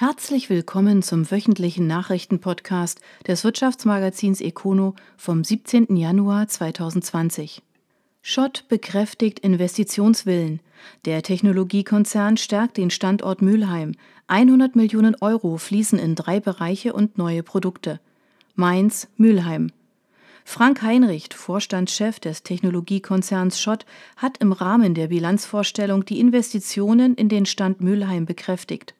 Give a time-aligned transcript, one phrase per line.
[0.00, 5.94] Herzlich willkommen zum wöchentlichen Nachrichtenpodcast des Wirtschaftsmagazins Econo vom 17.
[5.94, 7.60] Januar 2020.
[8.22, 10.60] Schott bekräftigt Investitionswillen.
[11.04, 13.92] Der Technologiekonzern stärkt den Standort Mülheim.
[14.26, 18.00] 100 Millionen Euro fließen in drei Bereiche und neue Produkte.
[18.54, 19.70] Mainz, Mülheim.
[20.46, 23.84] Frank Heinrich, Vorstandschef des Technologiekonzerns Schott,
[24.16, 28.94] hat im Rahmen der Bilanzvorstellung die Investitionen in den Stand Mülheim bekräftigt.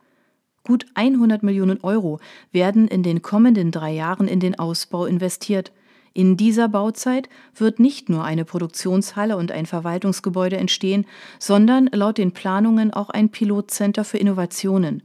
[0.65, 2.21] Gut 100 Millionen Euro
[2.53, 5.73] werden in den kommenden drei Jahren in den Ausbau investiert.
[6.13, 11.07] In dieser Bauzeit wird nicht nur eine Produktionshalle und ein Verwaltungsgebäude entstehen,
[11.39, 15.03] sondern laut den Planungen auch ein Pilotcenter für Innovationen.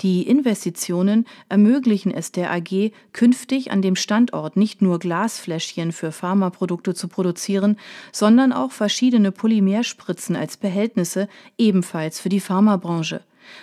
[0.00, 6.94] Die Investitionen ermöglichen es der AG, künftig an dem Standort nicht nur Glasfläschchen für Pharmaprodukte
[6.94, 7.76] zu produzieren,
[8.10, 11.28] sondern auch verschiedene Polymerspritzen als Behältnisse,
[11.58, 13.20] ebenfalls für die Pharmabranche.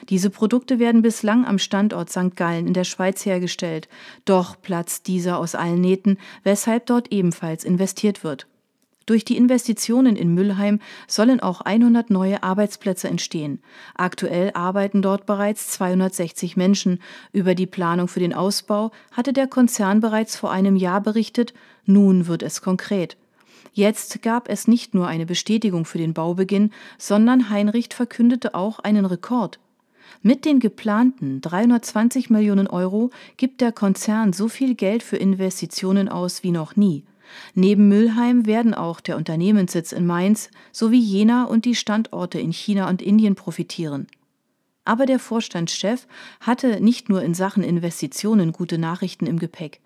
[0.10, 2.36] Diese Produkte werden bislang am Standort St.
[2.36, 3.88] Gallen in der Schweiz hergestellt,
[4.26, 8.48] doch platzt dieser aus allen Nähten, weshalb dort ebenfalls investiert wird.
[9.08, 13.62] Durch die Investitionen in Müllheim sollen auch 100 neue Arbeitsplätze entstehen.
[13.96, 17.00] Aktuell arbeiten dort bereits 260 Menschen.
[17.32, 21.54] Über die Planung für den Ausbau hatte der Konzern bereits vor einem Jahr berichtet,
[21.86, 23.16] nun wird es konkret.
[23.72, 29.06] Jetzt gab es nicht nur eine Bestätigung für den Baubeginn, sondern Heinrich verkündete auch einen
[29.06, 29.60] Rekord.
[30.22, 36.44] Mit den geplanten 320 Millionen Euro gibt der Konzern so viel Geld für Investitionen aus
[36.44, 37.04] wie noch nie.
[37.54, 42.90] Neben Mülheim werden auch der Unternehmenssitz in Mainz sowie Jena und die Standorte in China
[42.90, 44.08] und Indien profitieren.
[44.86, 46.08] Aber der Vorstandschef
[46.40, 49.82] hatte nicht nur in Sachen Investitionen gute Nachrichten im Gepäck.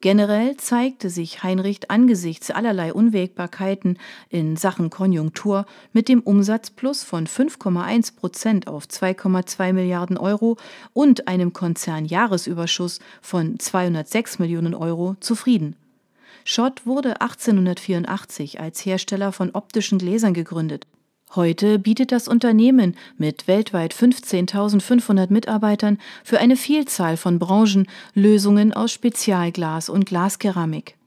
[0.00, 8.16] Generell zeigte sich Heinrich angesichts allerlei Unwägbarkeiten in Sachen Konjunktur mit dem Umsatzplus von 5,1
[8.16, 10.56] Prozent auf 2,2 Milliarden Euro
[10.92, 15.76] und einem Konzernjahresüberschuss von 206 Millionen Euro zufrieden.
[16.44, 20.86] Schott wurde 1884 als Hersteller von optischen Gläsern gegründet.
[21.34, 28.92] Heute bietet das Unternehmen mit weltweit 15.500 Mitarbeitern für eine Vielzahl von Branchen Lösungen aus
[28.92, 30.98] Spezialglas und Glaskeramik.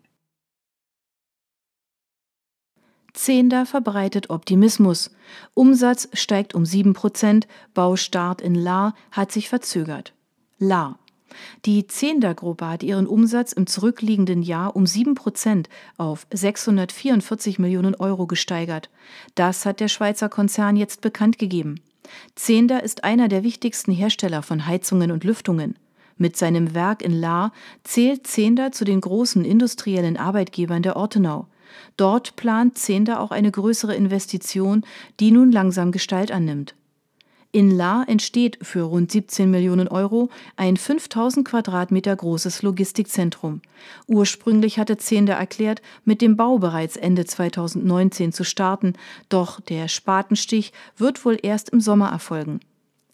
[3.13, 5.11] Zehnder verbreitet Optimismus.
[5.53, 10.13] Umsatz steigt um 7 Prozent, Baustart in Lahr hat sich verzögert.
[10.57, 10.97] Lahr.
[11.65, 18.27] Die Zehnder-Gruppe hat ihren Umsatz im zurückliegenden Jahr um 7 Prozent auf 644 Millionen Euro
[18.27, 18.89] gesteigert.
[19.35, 21.81] Das hat der Schweizer Konzern jetzt bekannt gegeben.
[22.35, 25.75] Zehnder ist einer der wichtigsten Hersteller von Heizungen und Lüftungen.
[26.17, 27.51] Mit seinem Werk in Lahr
[27.83, 31.47] zählt Zehnder zu den großen industriellen Arbeitgebern der Ortenau.
[31.97, 34.85] Dort plant Zehnder auch eine größere Investition,
[35.19, 36.73] die nun langsam Gestalt annimmt.
[37.55, 40.27] In La entsteht für rund 17 Millionen Euro
[40.57, 43.61] ein 5000 Quadratmeter großes Logistikzentrum.
[44.07, 48.91] Ursprünglich hatte Zehnder erklärt, mit dem Bau bereits Ende 2019 zu starten,
[49.29, 52.59] doch der Spatenstich wird wohl erst im Sommer erfolgen.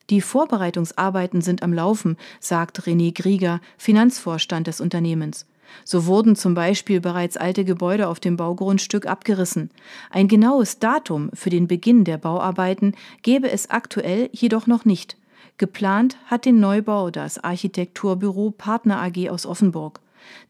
[0.09, 5.45] Die Vorbereitungsarbeiten sind am Laufen, sagt René Grieger, Finanzvorstand des Unternehmens.
[5.83, 9.69] So wurden zum Beispiel bereits alte Gebäude auf dem Baugrundstück abgerissen.
[10.09, 15.17] Ein genaues Datum für den Beginn der Bauarbeiten gäbe es aktuell jedoch noch nicht.
[15.57, 19.99] Geplant hat den Neubau das Architekturbüro Partner AG aus Offenburg.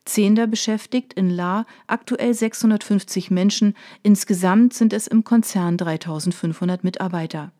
[0.05, 7.51] Zehnder beschäftigt in La aktuell 650 Menschen, insgesamt sind es im Konzern 3500 Mitarbeiter.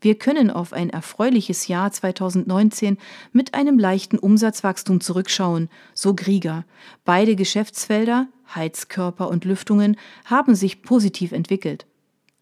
[0.00, 2.96] Wir können auf ein erfreuliches Jahr 2019
[3.32, 6.64] mit einem leichten Umsatzwachstum zurückschauen, so Grieger.
[7.04, 11.86] Beide Geschäftsfelder, Heizkörper und Lüftungen, haben sich positiv entwickelt.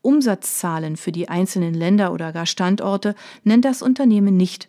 [0.02, 4.68] Umsatzzahlen für die einzelnen Länder oder gar Standorte nennt das Unternehmen nicht.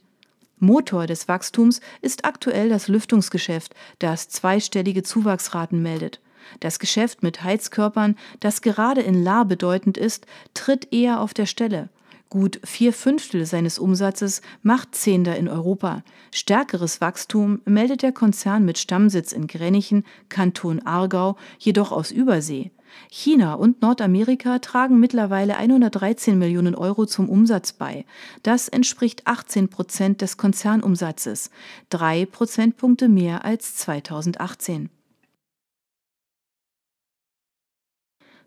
[0.58, 6.20] Motor des Wachstums ist aktuell das Lüftungsgeschäft, das zweistellige Zuwachsraten meldet.
[6.60, 10.26] Das Geschäft mit Heizkörpern, das gerade in La bedeutend ist,
[10.56, 11.90] tritt eher auf der Stelle.
[12.30, 16.04] Gut vier Fünftel seines Umsatzes macht Zehnder in Europa.
[16.32, 22.70] Stärkeres Wachstum meldet der Konzern mit Stammsitz in Grenichen, Kanton Aargau, jedoch aus Übersee.
[23.10, 28.06] China und Nordamerika tragen mittlerweile 113 Millionen Euro zum Umsatz bei.
[28.44, 31.50] Das entspricht 18 Prozent des Konzernumsatzes,
[31.90, 34.90] drei Prozentpunkte mehr als 2018.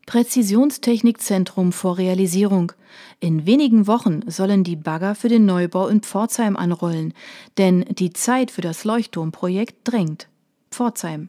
[0.07, 2.73] Präzisionstechnikzentrum vor Realisierung.
[3.21, 7.15] In wenigen Wochen sollen die Bagger für den Neubau in Pforzheim anrollen,
[7.59, 10.29] denn die Zeit für das Leuchtturmprojekt drängt.
[10.71, 11.29] Pforzheim.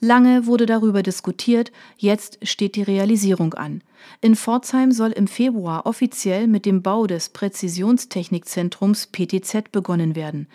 [0.00, 3.82] Lange wurde darüber diskutiert, jetzt steht die Realisierung an.
[4.20, 10.46] In Pforzheim soll im Februar offiziell mit dem Bau des Präzisionstechnikzentrums PTZ begonnen werden.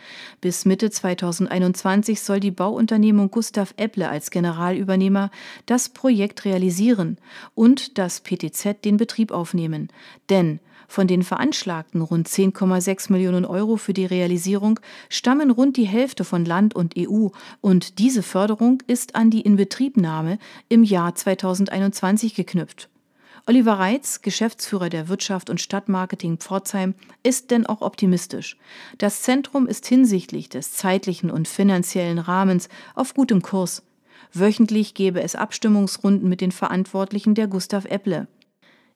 [0.42, 5.30] Bis Mitte 2021 soll die Bauunternehmung Gustav Epple als Generalübernehmer
[5.66, 7.18] das Projekt realisieren
[7.56, 9.89] und das PTZ den Betrieb aufnehmen.
[10.30, 16.24] Denn von den veranschlagten rund 10,6 Millionen Euro für die Realisierung stammen rund die Hälfte
[16.24, 17.27] von Land und EU
[17.62, 20.38] und diese Förderung ist an die Inbetriebnahme
[20.69, 22.89] im Jahr 2021 geknüpft.
[23.45, 28.57] Oliver Reitz, Geschäftsführer der Wirtschaft und Stadtmarketing Pforzheim, ist denn auch optimistisch.
[28.97, 33.83] Das Zentrum ist hinsichtlich des zeitlichen und finanziellen Rahmens auf gutem Kurs.
[34.31, 38.27] Wöchentlich gebe es Abstimmungsrunden mit den Verantwortlichen der Gustav Epple.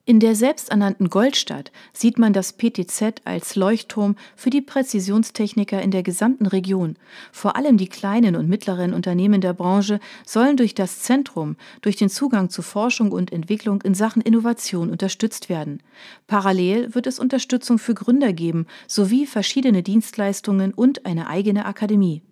[0.08, 6.02] In der selbsternannten Goldstadt sieht man das PTZ als Leuchtturm für die Präzisionstechniker in der
[6.02, 6.96] gesamten Region.
[7.30, 12.08] Vor allem die kleinen und mittleren Unternehmen der Branche sollen durch das Zentrum, durch den
[12.08, 15.82] Zugang zu Forschung und Entwicklung in Sachen Innovation unterstützt werden.
[16.26, 22.22] Parallel wird es Unterstützung für Gründer geben, sowie verschiedene Dienstleistungen und eine eigene Akademie.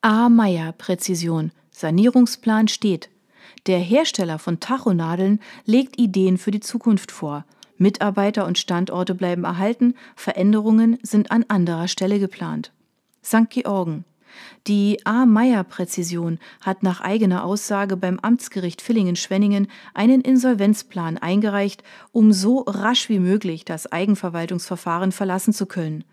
[0.00, 0.28] A.
[0.28, 1.52] Meyer Präzision.
[1.70, 3.13] Sanierungsplan steht.
[3.66, 7.44] Der Hersteller von Tachonadeln legt Ideen für die Zukunft vor.
[7.76, 12.72] Mitarbeiter und Standorte bleiben erhalten, Veränderungen sind an anderer Stelle geplant.
[13.24, 13.50] St.
[13.50, 14.04] Georgen.
[14.66, 15.26] Die A.
[15.26, 23.08] Meyer Präzision hat nach eigener Aussage beim Amtsgericht Villingen-Schwenningen einen Insolvenzplan eingereicht, um so rasch
[23.08, 26.04] wie möglich das Eigenverwaltungsverfahren verlassen zu können.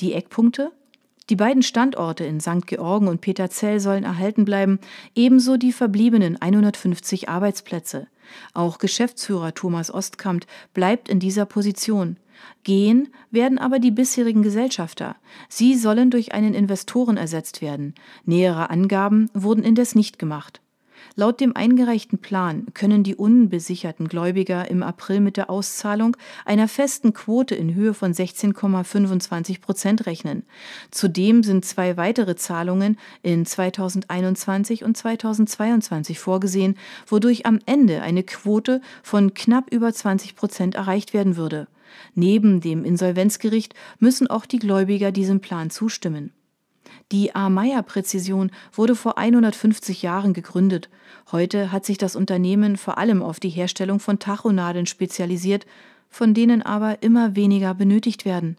[0.00, 0.70] Die Eckpunkte
[1.28, 2.66] die beiden Standorte in St.
[2.66, 4.78] Georgen und Peterzell sollen erhalten bleiben,
[5.14, 8.06] ebenso die verbliebenen 150 Arbeitsplätze.
[8.54, 12.16] Auch Geschäftsführer Thomas Ostkamp bleibt in dieser Position.
[12.64, 15.16] Gehen werden aber die bisherigen Gesellschafter.
[15.48, 17.94] Sie sollen durch einen Investoren ersetzt werden.
[18.24, 20.60] Nähere Angaben wurden indes nicht gemacht.
[21.18, 26.14] Laut dem eingereichten Plan können die unbesicherten Gläubiger im April mit der Auszahlung
[26.44, 30.42] einer festen Quote in Höhe von 16,25 Prozent rechnen.
[30.90, 36.76] Zudem sind zwei weitere Zahlungen in 2021 und 2022 vorgesehen,
[37.06, 41.66] wodurch am Ende eine Quote von knapp über 20 Prozent erreicht werden würde.
[42.14, 46.34] Neben dem Insolvenzgericht müssen auch die Gläubiger diesem Plan zustimmen.
[47.12, 47.48] Die A.
[47.48, 50.88] Meyer Präzision wurde vor 150 Jahren gegründet.
[51.30, 55.66] Heute hat sich das Unternehmen vor allem auf die Herstellung von Tachonadeln spezialisiert,
[56.10, 58.56] von denen aber immer weniger benötigt werden.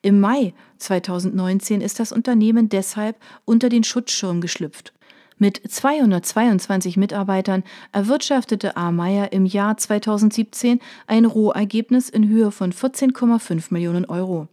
[0.00, 4.94] Im Mai 2019 ist das Unternehmen deshalb unter den Schutzschirm geschlüpft.
[5.36, 8.92] Mit 222 Mitarbeitern erwirtschaftete A.
[8.92, 14.48] Meyer im Jahr 2017 ein Rohergebnis in Höhe von 14,5 Millionen Euro.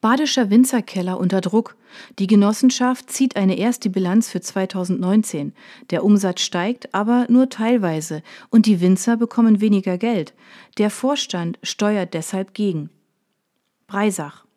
[0.00, 1.76] Badischer Winzerkeller unter Druck.
[2.20, 5.52] Die Genossenschaft zieht eine erste Bilanz für 2019.
[5.90, 10.34] Der Umsatz steigt, aber nur teilweise und die Winzer bekommen weniger Geld.
[10.78, 12.90] Der Vorstand steuert deshalb gegen.
[13.88, 14.47] Breisach.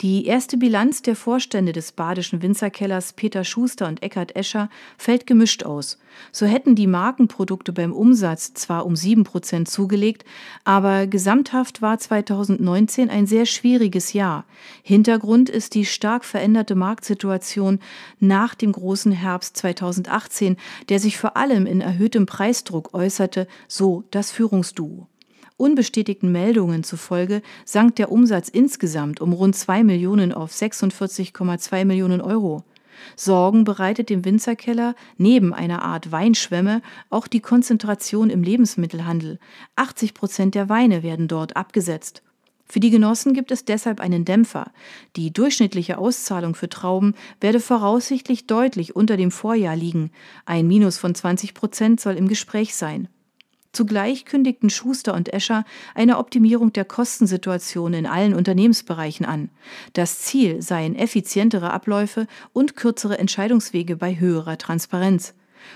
[0.00, 4.68] Die erste Bilanz der Vorstände des badischen Winzerkellers Peter Schuster und Eckhard Escher
[4.98, 5.98] fällt gemischt aus.
[6.32, 10.24] So hätten die Markenprodukte beim Umsatz zwar um sieben Prozent zugelegt,
[10.64, 14.44] aber gesamthaft war 2019 ein sehr schwieriges Jahr.
[14.82, 17.80] Hintergrund ist die stark veränderte Marktsituation
[18.18, 20.56] nach dem großen Herbst 2018,
[20.88, 25.08] der sich vor allem in erhöhtem Preisdruck äußerte, so das Führungsduo.
[25.58, 32.62] Unbestätigten Meldungen zufolge sank der Umsatz insgesamt um rund 2 Millionen auf 46,2 Millionen Euro.
[33.14, 39.38] Sorgen bereitet dem Winzerkeller neben einer Art Weinschwemme auch die Konzentration im Lebensmittelhandel.
[39.76, 42.22] 80 Prozent der Weine werden dort abgesetzt.
[42.68, 44.72] Für die Genossen gibt es deshalb einen Dämpfer.
[45.14, 50.10] Die durchschnittliche Auszahlung für Trauben werde voraussichtlich deutlich unter dem Vorjahr liegen.
[50.44, 53.08] Ein Minus von 20 Prozent soll im Gespräch sein.
[53.76, 59.50] Zugleich kündigten Schuster und Escher eine Optimierung der Kostensituation in allen Unternehmensbereichen an.
[59.92, 65.34] Das Ziel seien effizientere Abläufe und kürzere Entscheidungswege bei höherer Transparenz.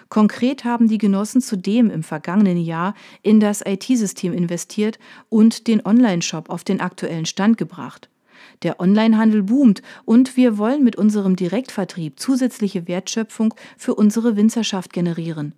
[0.08, 6.48] Konkret haben die Genossen zudem im vergangenen Jahr in das IT-System investiert und den Online-Shop
[6.48, 8.08] auf den aktuellen Stand gebracht.
[8.62, 15.54] Der Onlinehandel boomt und wir wollen mit unserem Direktvertrieb zusätzliche Wertschöpfung für unsere Winzerschaft generieren.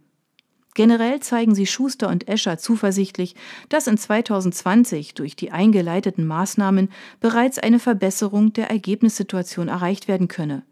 [0.75, 3.35] Generell zeigen sie Schuster und Escher zuversichtlich,
[3.69, 6.88] dass in 2020 durch die eingeleiteten Maßnahmen
[7.21, 10.62] bereits eine Verbesserung der Ergebnissituation erreicht werden könne.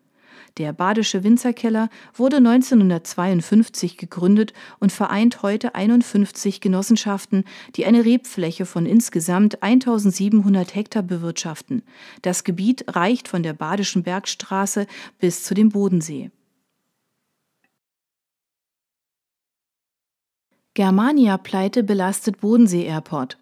[0.57, 7.45] Der Badische Winzerkeller wurde 1952 gegründet und vereint heute 51 Genossenschaften,
[7.77, 11.83] die eine Rebfläche von insgesamt 1700 Hektar bewirtschaften.
[12.23, 14.87] Das Gebiet reicht von der Badischen Bergstraße
[15.21, 16.31] bis zu dem Bodensee.
[20.81, 23.37] Germania-Pleite belastet Bodensee Airport.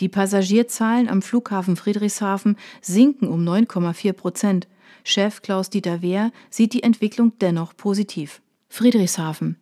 [0.00, 4.66] Die Passagierzahlen am Flughafen Friedrichshafen sinken um 9,4 Prozent.
[5.04, 8.40] Chef Klaus-Dieter Wehr sieht die Entwicklung dennoch positiv.
[8.70, 9.56] Friedrichshafen.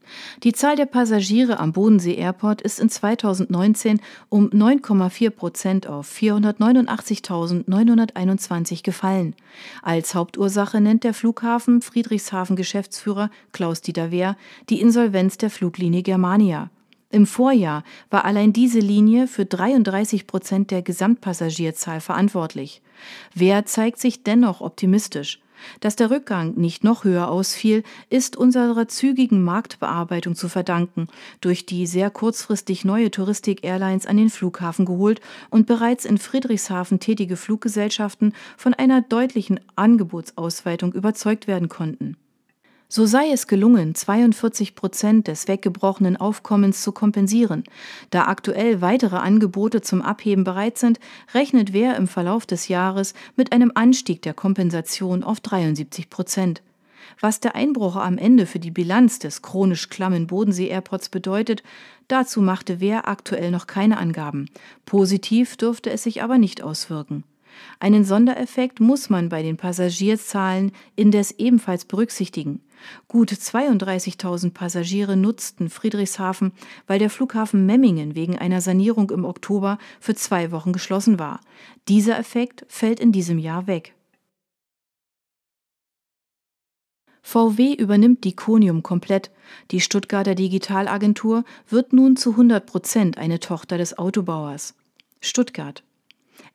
[0.45, 8.85] Die Zahl der Passagiere am Bodensee Airport ist in 2019 um 9,4 Prozent auf 489.921
[8.85, 9.35] gefallen.
[9.83, 14.37] Als Hauptursache nennt der Flughafen Friedrichshafen Geschäftsführer Klaus-Dieter Wehr
[14.69, 16.71] die Insolvenz der Fluglinie Germania.
[17.11, 22.83] Im Vorjahr war allein diese Linie für 33 Prozent der Gesamtpassagierzahl verantwortlich.
[23.35, 25.41] Wer zeigt sich dennoch optimistisch?
[25.81, 31.09] Dass der Rückgang nicht noch höher ausfiel, ist unserer zügigen Marktbearbeitung zu verdanken,
[31.41, 35.21] durch die sehr kurzfristig neue Touristik-Airlines an den Flughafen geholt
[35.51, 42.17] und bereits in Friedrichshafen tätige Fluggesellschaften von einer deutlichen Angebotsausweitung überzeugt werden konnten.
[42.89, 47.65] So sei es gelungen, 42 Prozent des weggebrochenen Aufkommens zu kompensieren.
[48.11, 51.01] Da aktuell weitere Angebote zum Abheben bereit sind,
[51.35, 56.63] rechnet Wer im Verlauf des Jahres mit einem Anstieg der Kompensation auf 73 Prozent.
[57.21, 61.65] Was der Einbruch am Ende für die Bilanz des chronisch klammen Bodensee-Airports bedeutet,
[62.07, 64.49] dazu machte Wer aktuell noch keine Angaben.
[64.85, 67.25] Positiv dürfte es sich aber nicht auswirken.
[67.81, 72.61] Einen Sondereffekt muss man bei den Passagierzahlen indes ebenfalls berücksichtigen.
[73.09, 76.53] Gut 32.000 Passagiere nutzten Friedrichshafen,
[76.87, 81.41] weil der Flughafen Memmingen wegen einer Sanierung im Oktober für zwei Wochen geschlossen war.
[81.89, 83.95] Dieser Effekt fällt in diesem Jahr weg.
[87.23, 89.33] VW übernimmt die Konium komplett.
[89.73, 94.75] Die Stuttgarter Digitalagentur wird nun zu 100 Prozent eine Tochter des Autobauers.
[95.21, 95.83] Stuttgart.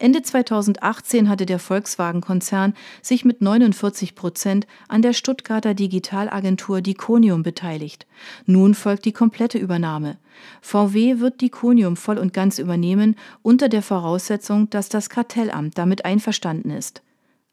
[0.01, 8.07] Ende 2018 hatte der Volkswagen-Konzern sich mit 49 Prozent an der Stuttgarter Digitalagentur Diconium beteiligt.
[8.47, 10.17] Nun folgt die komplette Übernahme.
[10.61, 16.71] VW wird Diconium voll und ganz übernehmen, unter der Voraussetzung, dass das Kartellamt damit einverstanden
[16.71, 17.03] ist.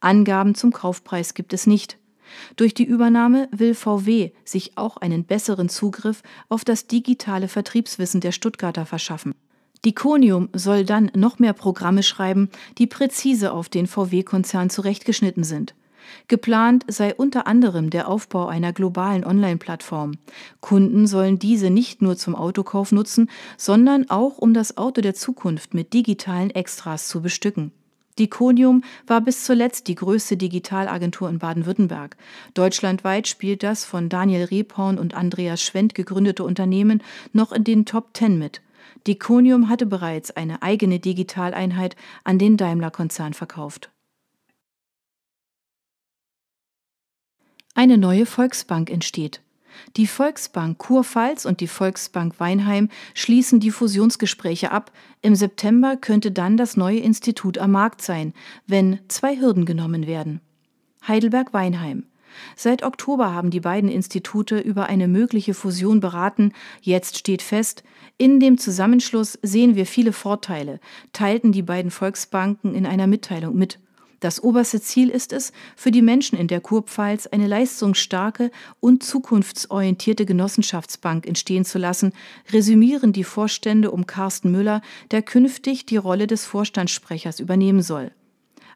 [0.01, 1.99] Angaben zum Kaufpreis gibt es nicht.
[2.57, 8.33] Durch die Übernahme will VW sich auch einen besseren Zugriff auf das digitale Vertriebswissen der
[8.33, 9.35] Stuttgarter verschaffen.
[9.85, 15.75] Diconium soll dann noch mehr Programme schreiben, die präzise auf den VW-Konzern zurechtgeschnitten sind.
[16.27, 20.13] Geplant sei unter anderem der Aufbau einer globalen Online-Plattform.
[20.61, 25.75] Kunden sollen diese nicht nur zum Autokauf nutzen, sondern auch um das Auto der Zukunft
[25.75, 27.73] mit digitalen Extras zu bestücken.
[28.19, 32.17] Diconium war bis zuletzt die größte Digitalagentur in Baden-Württemberg.
[32.55, 38.15] Deutschlandweit spielt das von Daniel Rebhorn und Andreas Schwendt gegründete Unternehmen noch in den Top
[38.15, 38.61] Ten mit.
[39.07, 43.91] Diconium hatte bereits eine eigene Digitaleinheit an den Daimler-Konzern verkauft.
[47.75, 49.41] Eine neue Volksbank entsteht.
[49.97, 54.91] Die Volksbank Kurpfalz und die Volksbank Weinheim schließen die Fusionsgespräche ab.
[55.23, 58.35] Im September könnte dann das neue Institut am Markt sein,
[58.67, 60.41] wenn zwei Hürden genommen werden.
[61.07, 62.08] Heidelberg-Weinheim.
[62.57, 66.53] Seit Oktober haben die beiden Institute über eine mögliche Fusion beraten.
[66.81, 67.83] Jetzt steht fest,
[68.17, 70.81] in dem Zusammenschluss sehen wir viele Vorteile,
[71.13, 73.79] teilten die beiden Volksbanken in einer Mitteilung mit.
[74.21, 80.27] Das oberste Ziel ist es, für die Menschen in der Kurpfalz eine leistungsstarke und zukunftsorientierte
[80.27, 82.13] Genossenschaftsbank entstehen zu lassen,
[82.53, 84.83] resümieren die Vorstände um Carsten Müller,
[85.13, 88.11] der künftig die Rolle des Vorstandssprechers übernehmen soll.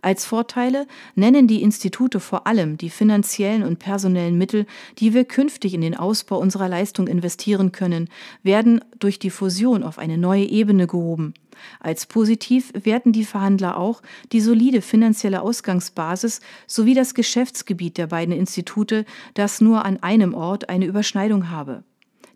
[0.04, 4.66] Als Vorteile nennen die Institute vor allem die finanziellen und personellen Mittel,
[4.99, 8.09] die wir künftig in den Ausbau unserer Leistung investieren können,
[8.42, 11.35] werden durch die Fusion auf eine neue Ebene gehoben.
[11.78, 18.35] Als positiv werten die Verhandler auch die solide finanzielle Ausgangsbasis sowie das Geschäftsgebiet der beiden
[18.35, 19.04] Institute,
[19.35, 21.85] das nur an einem Ort eine Überschneidung habe.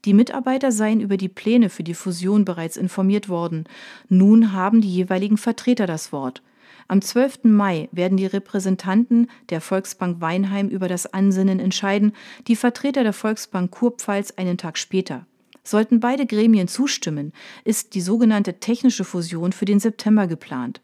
[0.05, 3.65] Die Mitarbeiter seien über die Pläne für die Fusion bereits informiert worden.
[4.09, 6.43] Nun haben die jeweiligen Vertreter das Wort.
[6.89, 7.45] Am 12.
[7.45, 12.13] Mai werden die Repräsentanten der Volksbank Weinheim über das Ansinnen entscheiden,
[12.47, 15.27] die Vertreter der Volksbank Kurpfalz einen Tag später.
[15.65, 17.33] Sollten beide Gremien zustimmen,
[17.65, 20.81] ist die sogenannte technische Fusion für den September geplant.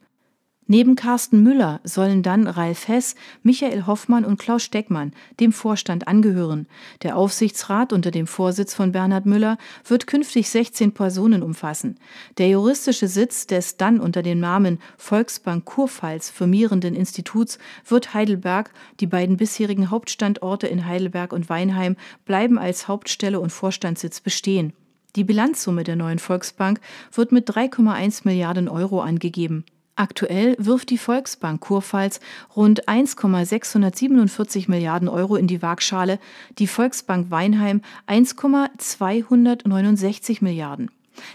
[0.69, 6.69] Neben Carsten Müller sollen dann Ralf Hess, Michael Hoffmann und Klaus Steckmann dem Vorstand angehören.
[7.03, 11.99] Der Aufsichtsrat unter dem Vorsitz von Bernhard Müller wird künftig 16 Personen umfassen.
[12.39, 18.71] Der juristische Sitz des dann unter dem Namen Volksbank Kurpfalz firmierenden Instituts wird Heidelberg.
[19.01, 24.73] Die beiden bisherigen Hauptstandorte in Heidelberg und Weinheim bleiben als Hauptstelle und Vorstandssitz bestehen.
[25.17, 26.81] Die Bilanzsumme der neuen Volksbank
[27.13, 29.65] wird mit 3,1 Milliarden Euro angegeben.
[29.95, 32.19] Aktuell wirft die Volksbank Kurpfalz
[32.57, 36.19] rund 1,647 Milliarden Euro in die Waagschale,
[36.59, 40.91] die Volksbank Weinheim 1,269 Milliarden.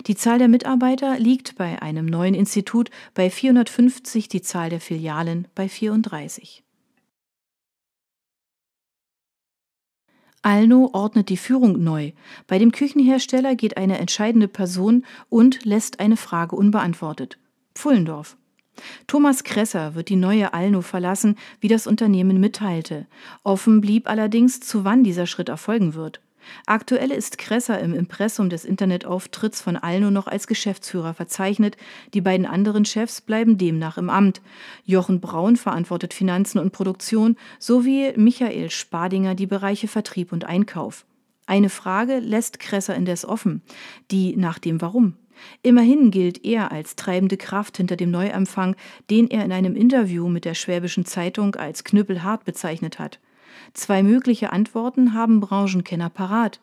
[0.07, 5.47] Die Zahl der Mitarbeiter liegt bei einem neuen Institut bei 450, die Zahl der Filialen
[5.53, 6.63] bei 34.
[10.41, 12.13] Alno ordnet die Führung neu.
[12.47, 17.37] Bei dem Küchenhersteller geht eine entscheidende Person und lässt eine Frage unbeantwortet.
[17.75, 18.35] Pfullendorf.
[19.07, 23.07] Thomas Kresser wird die neue Alno verlassen, wie das Unternehmen mitteilte.
[23.43, 26.21] Offen blieb allerdings, zu wann dieser Schritt erfolgen wird.
[26.65, 31.77] Aktuell ist Kresser im Impressum des Internetauftritts von Alno noch als Geschäftsführer verzeichnet.
[32.13, 34.41] Die beiden anderen Chefs bleiben demnach im Amt.
[34.85, 41.05] Jochen Braun verantwortet Finanzen und Produktion sowie Michael Spadinger die Bereiche Vertrieb und Einkauf.
[41.45, 43.61] Eine Frage lässt Kresser indes offen,
[44.11, 45.15] die nach dem Warum.
[45.61, 48.75] Immerhin gilt er als treibende Kraft hinter dem Neuempfang,
[49.09, 53.19] den er in einem Interview mit der Schwäbischen Zeitung als knüppelhart bezeichnet hat.
[53.73, 56.59] Zwei mögliche Antworten haben Branchenkenner parat.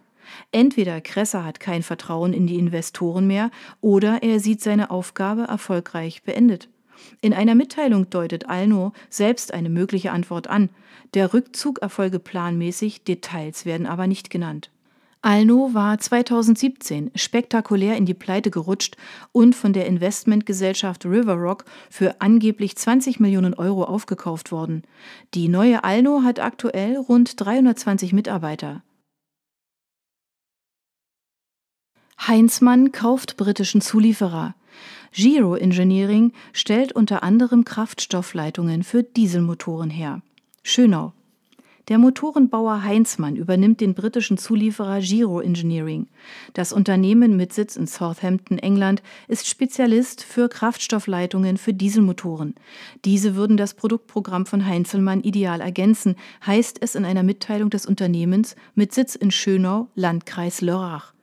[0.52, 3.50] Entweder Kresser hat kein Vertrauen in die Investoren mehr
[3.80, 6.68] oder er sieht seine Aufgabe erfolgreich beendet.
[7.20, 10.70] In einer Mitteilung deutet Alno selbst eine mögliche Antwort an.
[11.12, 14.70] Der Rückzug erfolge planmäßig, Details werden aber nicht genannt.
[15.24, 18.98] Alno war 2017 spektakulär in die Pleite gerutscht
[19.32, 24.82] und von der Investmentgesellschaft Riverrock für angeblich 20 Millionen Euro aufgekauft worden.
[25.32, 28.82] Die neue Alno hat aktuell rund 320 Mitarbeiter.
[32.20, 34.54] Heinzmann kauft britischen Zulieferer.
[35.12, 40.20] Giro Engineering stellt unter anderem Kraftstoffleitungen für Dieselmotoren her.
[40.62, 41.14] Schönau.
[41.88, 46.06] Der Motorenbauer Heinzmann übernimmt den britischen Zulieferer Giro Engineering.
[46.54, 52.54] Das Unternehmen mit Sitz in Southampton, England, ist Spezialist für Kraftstoffleitungen für Dieselmotoren.
[53.04, 58.56] Diese würden das Produktprogramm von Heinzelmann ideal ergänzen, heißt es in einer Mitteilung des Unternehmens
[58.74, 61.13] mit Sitz in Schönau, Landkreis Lörrach.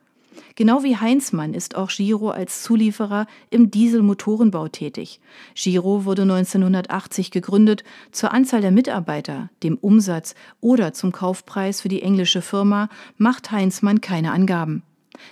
[0.61, 5.19] Genau wie Heinzmann ist auch Giro als Zulieferer im Dieselmotorenbau tätig.
[5.55, 7.83] Giro wurde 1980 gegründet.
[8.11, 14.01] Zur Anzahl der Mitarbeiter, dem Umsatz oder zum Kaufpreis für die englische Firma macht Heinzmann
[14.01, 14.83] keine Angaben.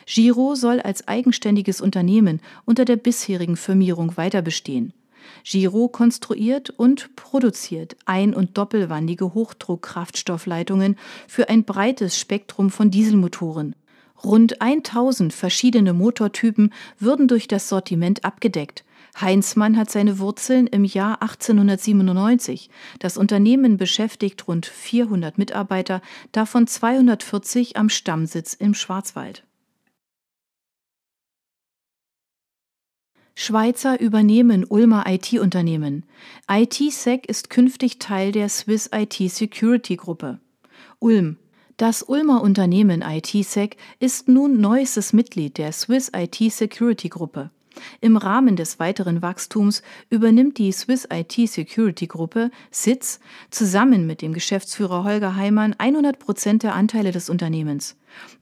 [0.08, 4.94] Giro soll als eigenständiges Unternehmen unter der bisherigen Firmierung weiter bestehen.
[5.44, 13.76] Giro konstruiert und produziert ein- und doppelwandige Hochdruckkraftstoffleitungen für ein breites Spektrum von Dieselmotoren.
[14.24, 18.84] Rund 1000 verschiedene Motortypen würden durch das Sortiment abgedeckt.
[19.20, 22.70] Heinzmann hat seine Wurzeln im Jahr 1897.
[23.00, 26.02] Das Unternehmen beschäftigt rund 400 Mitarbeiter,
[26.32, 29.46] davon 240 am Stammsitz im Schwarzwald.
[33.36, 36.04] Schweizer übernehmen Ulmer IT-Unternehmen.
[36.50, 40.40] ITSec ist künftig Teil der Swiss IT Security Gruppe.
[41.00, 41.38] Ulm.
[41.80, 47.52] Das Ulmer Unternehmen ITSec ist nun neuestes Mitglied der Swiss IT Security Gruppe.
[48.02, 54.34] Im Rahmen des weiteren Wachstums übernimmt die Swiss IT Security Gruppe SITS zusammen mit dem
[54.34, 57.96] Geschäftsführer Holger Heimann 100 Prozent der Anteile des Unternehmens.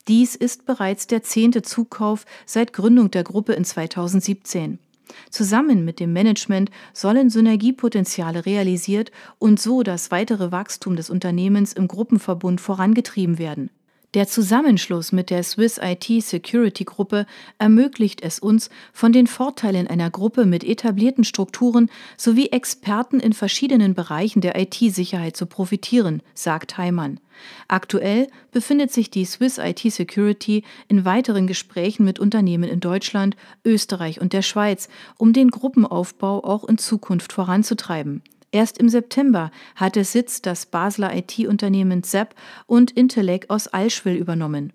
[0.07, 4.79] Dies ist bereits der zehnte Zukauf seit Gründung der Gruppe in 2017.
[5.29, 11.87] Zusammen mit dem Management sollen Synergiepotenziale realisiert und so das weitere Wachstum des Unternehmens im
[11.87, 13.69] Gruppenverbund vorangetrieben werden.
[14.13, 17.25] Der Zusammenschluss mit der Swiss IT Security Gruppe
[17.57, 23.95] ermöglicht es uns, von den Vorteilen einer Gruppe mit etablierten Strukturen sowie Experten in verschiedenen
[23.95, 27.19] Bereichen der IT-Sicherheit zu profitieren, sagt Heimann.
[27.67, 34.21] Aktuell befindet sich die Swiss IT Security in weiteren Gesprächen mit Unternehmen in Deutschland, Österreich
[34.21, 38.23] und der Schweiz, um den Gruppenaufbau auch in Zukunft voranzutreiben.
[38.51, 42.33] Erst im September hatte Sitz das Basler IT-Unternehmen ZAP
[42.65, 44.73] und Intellec aus Allschwil übernommen.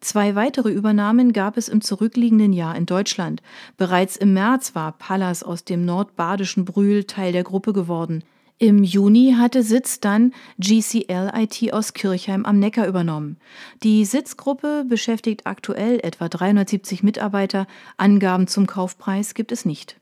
[0.00, 3.42] Zwei weitere Übernahmen gab es im zurückliegenden Jahr in Deutschland.
[3.76, 8.24] Bereits im März war Pallas aus dem nordbadischen Brühl Teil der Gruppe geworden.
[8.58, 13.36] Im Juni hatte Sitz dann GCL IT aus Kirchheim am Neckar übernommen.
[13.82, 17.66] Die Sitzgruppe beschäftigt aktuell etwa 370 Mitarbeiter.
[17.98, 20.00] Angaben zum Kaufpreis gibt es nicht.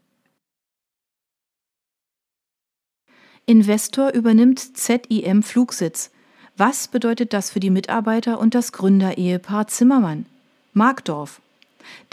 [3.47, 6.11] Investor übernimmt ZIM Flugsitz.
[6.57, 10.25] Was bedeutet das für die Mitarbeiter und das Gründerehepaar Zimmermann?
[10.73, 11.43] Markdorf.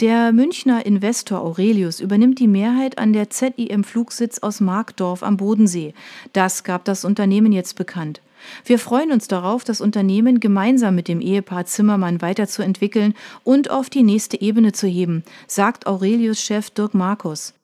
[0.00, 5.94] Der Münchner Investor Aurelius übernimmt die Mehrheit an der ZIM Flugsitz aus Markdorf am Bodensee.
[6.34, 8.20] Das gab das Unternehmen jetzt bekannt.
[8.66, 14.02] Wir freuen uns darauf, das Unternehmen gemeinsam mit dem Ehepaar Zimmermann weiterzuentwickeln und auf die
[14.02, 17.54] nächste Ebene zu heben, sagt Aurelius Chef Dirk Markus.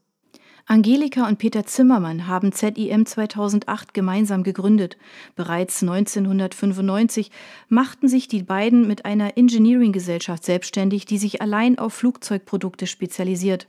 [0.70, 4.98] Angelika und Peter Zimmermann haben ZIM 2008 gemeinsam gegründet.
[5.34, 7.30] Bereits 1995
[7.70, 13.66] machten sich die beiden mit einer Engineering-Gesellschaft selbstständig, die sich allein auf Flugzeugprodukte spezialisiert.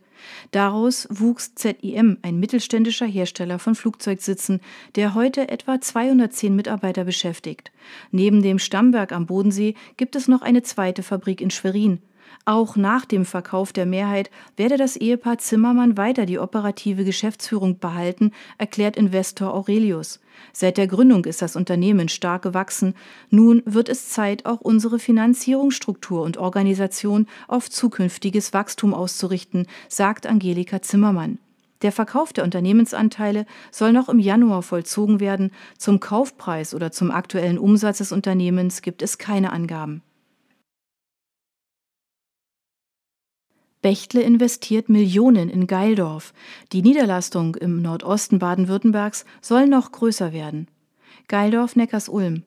[0.52, 4.60] Daraus wuchs ZIM, ein mittelständischer Hersteller von Flugzeugsitzen,
[4.96, 7.72] der heute etwa 210 Mitarbeiter beschäftigt.
[8.12, 12.02] Neben dem Stammwerk am Bodensee gibt es noch eine zweite Fabrik in Schwerin.
[12.46, 18.32] Auch nach dem Verkauf der Mehrheit werde das Ehepaar Zimmermann weiter die operative Geschäftsführung behalten,
[18.58, 20.20] erklärt Investor Aurelius.
[20.54, 22.96] Seit der Gründung ist das Unternehmen stark gewachsen.
[23.30, 30.82] Nun wird es Zeit, auch unsere Finanzierungsstruktur und Organisation auf zukünftiges Wachstum auszurichten, sagt Angelika
[30.82, 31.40] Zimmermann.
[31.82, 35.52] Der Verkauf der Unternehmensanteile soll noch im Januar vollzogen werden.
[35.78, 40.02] Zum Kaufpreis oder zum aktuellen Umsatz des Unternehmens gibt es keine Angaben.
[43.82, 46.34] Bechtle investiert Millionen in Geildorf.
[46.74, 50.68] Die Niederlassung im Nordosten Baden-Württembergs soll noch größer werden.
[51.30, 52.44] Geildorf Neckars-Ulm.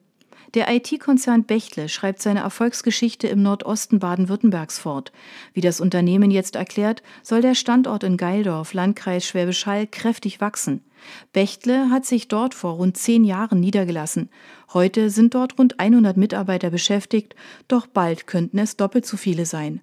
[0.53, 5.11] Der IT-Konzern Bechtle schreibt seine Erfolgsgeschichte im Nordosten Baden-Württembergs fort.
[5.53, 10.83] Wie das Unternehmen jetzt erklärt, soll der Standort in Geildorf, Landkreis Schwäbisch Hall, kräftig wachsen.
[11.31, 14.29] Bechtle hat sich dort vor rund zehn Jahren niedergelassen.
[14.71, 17.35] Heute sind dort rund 100 Mitarbeiter beschäftigt,
[17.67, 19.81] doch bald könnten es doppelt so viele sein.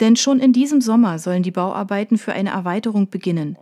[0.00, 3.56] Denn schon in diesem Sommer sollen die Bauarbeiten für eine Erweiterung beginnen.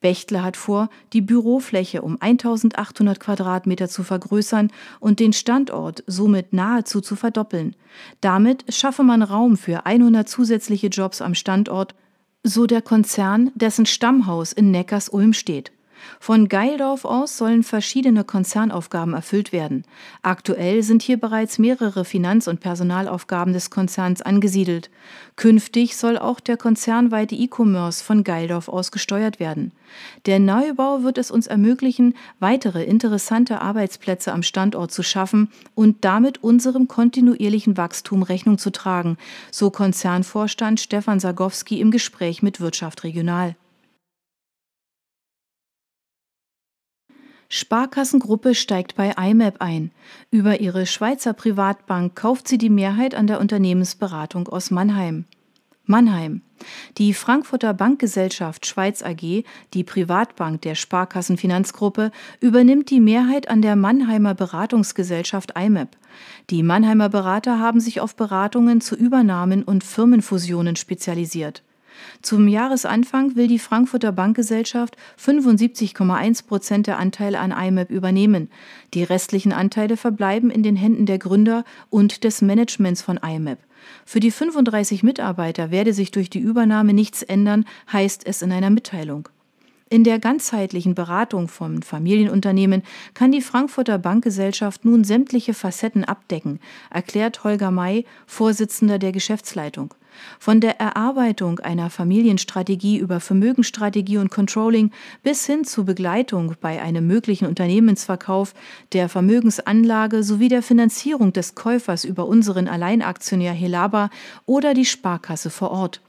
[0.00, 7.00] Bechtle hat vor, die Bürofläche um 1800 Quadratmeter zu vergrößern und den Standort somit nahezu
[7.00, 7.76] zu verdoppeln.
[8.20, 11.94] Damit schaffe man Raum für 100 zusätzliche Jobs am Standort,
[12.42, 15.72] so der Konzern, dessen Stammhaus in Neckars-Ulm steht.
[16.20, 19.84] Von Geildorf aus sollen verschiedene Konzernaufgaben erfüllt werden.
[20.22, 24.90] Aktuell sind hier bereits mehrere Finanz- und Personalaufgaben des Konzerns angesiedelt.
[25.36, 29.72] Künftig soll auch der konzernweite E-Commerce von Geildorf aus gesteuert werden.
[30.26, 36.42] Der Neubau wird es uns ermöglichen, weitere interessante Arbeitsplätze am Standort zu schaffen und damit
[36.42, 39.16] unserem kontinuierlichen Wachstum Rechnung zu tragen,
[39.50, 43.56] so Konzernvorstand Stefan Sagowski im Gespräch mit Wirtschaft Regional.
[47.50, 49.90] Sparkassengruppe steigt bei IMAP ein.
[50.30, 55.24] Über ihre Schweizer Privatbank kauft sie die Mehrheit an der Unternehmensberatung aus Mannheim.
[55.86, 56.42] Mannheim.
[56.98, 64.34] Die Frankfurter Bankgesellschaft Schweiz AG, die Privatbank der Sparkassenfinanzgruppe, übernimmt die Mehrheit an der Mannheimer
[64.34, 65.96] Beratungsgesellschaft IMAP.
[66.50, 71.62] Die Mannheimer Berater haben sich auf Beratungen zu Übernahmen und Firmenfusionen spezialisiert.
[72.22, 78.50] Zum Jahresanfang will die Frankfurter Bankgesellschaft 75,1 Prozent der Anteile an IMAP übernehmen.
[78.94, 83.58] Die restlichen Anteile verbleiben in den Händen der Gründer und des Managements von IMAP.
[84.04, 88.70] Für die 35 Mitarbeiter werde sich durch die Übernahme nichts ändern, heißt es in einer
[88.70, 89.28] Mitteilung.
[89.90, 92.82] In der ganzheitlichen Beratung von Familienunternehmen
[93.14, 99.94] kann die Frankfurter Bankgesellschaft nun sämtliche Facetten abdecken, erklärt Holger May, Vorsitzender der Geschäftsleitung.
[100.38, 104.90] Von der Erarbeitung einer Familienstrategie über Vermögensstrategie und Controlling
[105.22, 108.54] bis hin zur Begleitung bei einem möglichen Unternehmensverkauf,
[108.92, 114.10] der Vermögensanlage sowie der Finanzierung des Käufers über unseren Alleinaktionär Helaba
[114.46, 116.00] oder die Sparkasse vor Ort.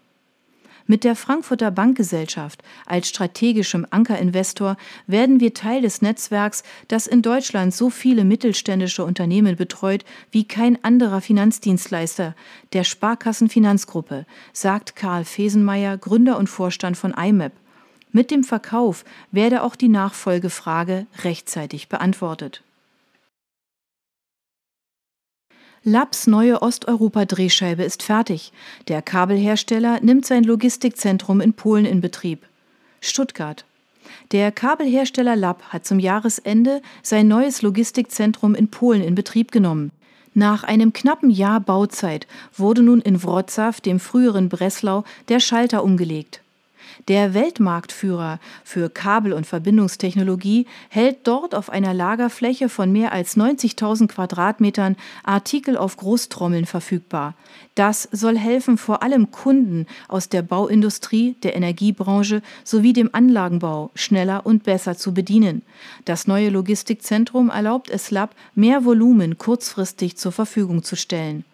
[0.90, 4.76] Mit der Frankfurter Bankgesellschaft als strategischem Ankerinvestor
[5.06, 10.84] werden wir Teil des Netzwerks, das in Deutschland so viele mittelständische Unternehmen betreut wie kein
[10.84, 12.34] anderer Finanzdienstleister,
[12.74, 17.54] der Sparkassenfinanzgruppe, sagt Karl Fesenmeier, Gründer und Vorstand von IMAP.
[18.12, 22.64] Mit dem Verkauf werde auch die Nachfolgefrage rechtzeitig beantwortet.
[25.84, 28.52] Labs neue Osteuropa-Drehscheibe ist fertig.
[28.90, 32.46] Der Kabelhersteller nimmt sein Logistikzentrum in Polen in Betrieb.
[33.00, 33.64] Stuttgart.
[34.34, 39.92] Der Kabelhersteller Lab hat zum Jahresende sein neues Logistikzentrum in Polen in Betrieb genommen.
[40.34, 46.42] Nach einem knappen Jahr Bauzeit wurde nun in Wrocław, dem früheren Breslau, der Schalter umgelegt.
[47.08, 54.08] Der Weltmarktführer für Kabel- und Verbindungstechnologie hält dort auf einer Lagerfläche von mehr als 90.000
[54.08, 57.36] Quadratmetern Artikel auf Großtrommeln verfügbar.
[57.76, 64.46] Das soll helfen, vor allem Kunden aus der Bauindustrie, der Energiebranche sowie dem Anlagenbau schneller
[64.46, 65.64] und besser zu bedienen.
[66.06, 71.46] Das neue Logistikzentrum erlaubt es Lab, mehr Volumen kurzfristig zur Verfügung zu stellen.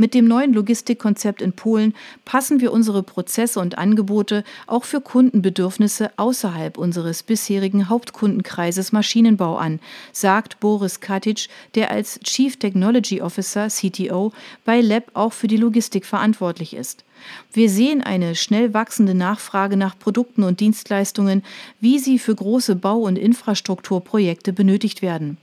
[0.00, 1.92] Mit dem neuen Logistikkonzept in Polen
[2.24, 9.80] passen wir unsere Prozesse und Angebote auch für Kundenbedürfnisse außerhalb unseres bisherigen Hauptkundenkreises Maschinenbau an,
[10.12, 14.32] sagt Boris Katic, der als Chief Technology Officer CTO
[14.64, 17.04] bei Lab auch für die Logistik verantwortlich ist.
[17.52, 21.42] Wir sehen eine schnell wachsende Nachfrage nach Produkten und Dienstleistungen,
[21.80, 25.38] wie sie für große Bau- und Infrastrukturprojekte benötigt werden.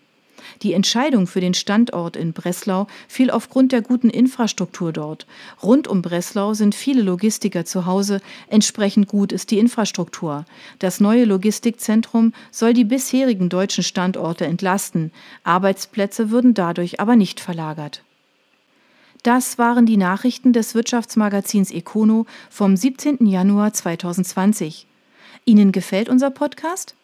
[0.61, 5.27] Die Entscheidung für den Standort in Breslau fiel aufgrund der guten Infrastruktur dort.
[5.61, 10.45] Rund um Breslau sind viele Logistiker zu Hause, entsprechend gut ist die Infrastruktur.
[10.79, 15.11] Das neue Logistikzentrum soll die bisherigen deutschen Standorte entlasten.
[15.43, 18.03] Arbeitsplätze würden dadurch aber nicht verlagert.
[19.23, 23.25] Das waren die Nachrichten des Wirtschaftsmagazins Econo vom 17.
[23.25, 24.85] Januar 2020.
[25.45, 26.95] Ihnen gefällt unser Podcast?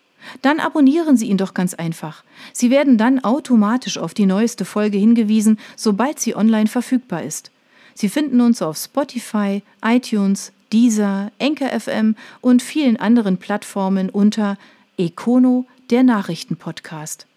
[0.42, 2.24] Dann abonnieren Sie ihn doch ganz einfach.
[2.54, 7.52] Sie werden dann automatisch auf die neueste Folge hingewiesen, sobald sie online verfügbar ist.
[7.94, 14.58] Sie finden uns auf Spotify, iTunes, Deezer, Enker FM und vielen anderen Plattformen unter
[14.98, 17.28] Econo, der Nachrichtenpodcast.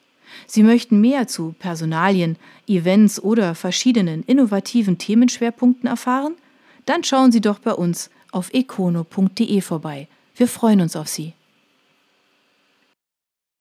[0.46, 6.34] Sie möchten mehr zu Personalien, Events oder verschiedenen innovativen Themenschwerpunkten erfahren?
[6.86, 10.08] Dann schauen Sie doch bei uns auf econo.de vorbei.
[10.36, 11.32] Wir freuen uns auf Sie.